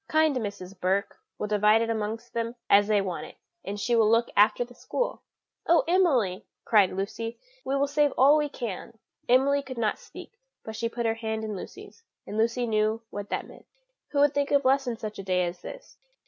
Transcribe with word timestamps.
Kind 0.07 0.35
Mrs. 0.35 0.79
Burke 0.79 1.19
will 1.37 1.45
divide 1.45 1.83
it 1.83 1.89
amongst 1.91 2.33
them 2.33 2.55
as 2.71 2.87
they 2.87 3.01
want 3.01 3.27
it; 3.27 3.35
and 3.63 3.79
she 3.79 3.95
will 3.95 4.09
look 4.09 4.31
after 4.35 4.65
the 4.65 4.73
school." 4.73 5.21
"Oh, 5.67 5.83
Emily!" 5.87 6.43
said 6.67 6.91
Lucy, 6.93 7.37
"we 7.63 7.75
will 7.75 7.85
save 7.85 8.11
all 8.17 8.35
we 8.35 8.49
can." 8.49 8.97
Emily 9.29 9.61
could 9.61 9.77
not 9.77 9.99
speak, 9.99 10.39
but 10.63 10.75
she 10.75 10.89
put 10.89 11.05
her 11.05 11.13
hand 11.13 11.43
in 11.43 11.55
Lucy's, 11.55 12.01
and 12.25 12.35
Lucy 12.35 12.65
knew 12.65 13.03
what 13.11 13.29
that 13.29 13.47
meant. 13.47 13.67
Who 14.07 14.21
could 14.23 14.33
think 14.33 14.49
of 14.49 14.65
lessons 14.65 14.99
such 14.99 15.19
a 15.19 15.23
day 15.23 15.45
as 15.45 15.61
this? 15.61 15.99